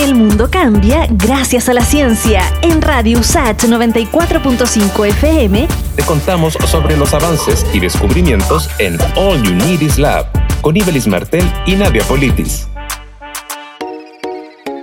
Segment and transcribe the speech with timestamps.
[0.00, 2.40] El mundo cambia gracias a la ciencia.
[2.62, 9.52] En Radio USAT 94.5 FM te contamos sobre los avances y descubrimientos en All You
[9.52, 10.24] Need Is Lab
[10.62, 12.66] con Ibelis Martel y Nadia Politis.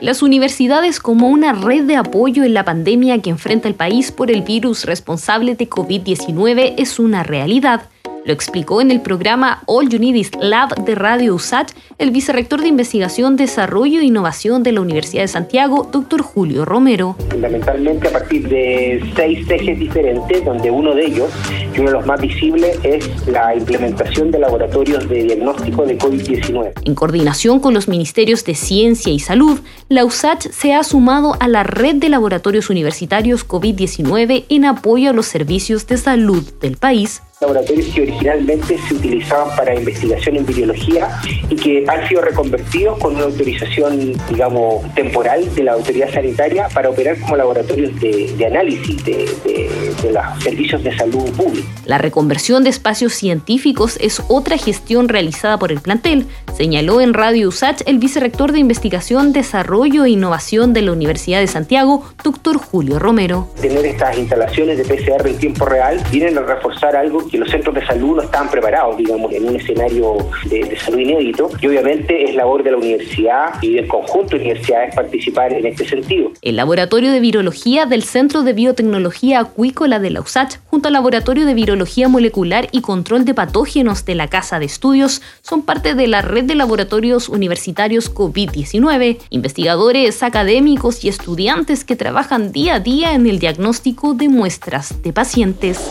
[0.00, 4.30] Las universidades como una red de apoyo en la pandemia que enfrenta el país por
[4.30, 7.88] el virus responsable de COVID-19 es una realidad.
[8.24, 13.36] Lo explicó en el programa All Unidis Lab de Radio USAT el vicerrector de Investigación,
[13.36, 17.16] Desarrollo e Innovación de la Universidad de Santiago, doctor Julio Romero.
[17.30, 21.30] Fundamentalmente a partir de seis ejes diferentes, donde uno de ellos,
[21.74, 26.72] y uno de los más visibles, es la implementación de laboratorios de diagnóstico de COVID-19.
[26.84, 31.48] En coordinación con los ministerios de Ciencia y Salud, la USAT se ha sumado a
[31.48, 37.22] la red de laboratorios universitarios COVID-19 en apoyo a los servicios de salud del país
[37.40, 41.08] laboratorios que originalmente se utilizaban para investigación en biología
[41.48, 46.90] y que han sido reconvertidos con una autorización, digamos, temporal de la autoridad sanitaria para
[46.90, 51.66] operar como laboratorios de, análisis de, de, los servicios de salud pública.
[51.86, 57.48] La reconversión de espacios científicos es otra gestión realizada por el plantel, señaló en Radio
[57.48, 62.98] USACH el vicerrector de Investigación, Desarrollo e Innovación de la Universidad de Santiago, doctor Julio
[62.98, 63.48] Romero.
[63.62, 67.74] Tener estas instalaciones de PCR en tiempo real vienen a reforzar algo que los centros
[67.74, 70.16] de salud no estaban preparados, digamos, en un escenario
[70.46, 71.50] de, salud inédito.
[71.60, 75.86] Y obviamente es labor de la universidad y del conjunto de universidades participar en este
[75.86, 76.32] sentido.
[76.42, 81.46] El Laboratorio de Virología del Centro de Biotecnología Acuícola de la USACH, junto al Laboratorio
[81.46, 86.06] de Virología Molecular y Control de Patógenos de la Casa de Estudios, son parte de
[86.06, 93.14] la red de laboratorios universitarios COVID-19, investigadores, académicos y estudiantes que trabajan día a día
[93.14, 95.90] en el diagnóstico de muestras de pacientes.